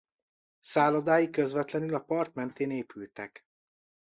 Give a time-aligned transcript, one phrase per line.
[0.59, 3.45] Szállodái közvetlenül a part mentén épültek.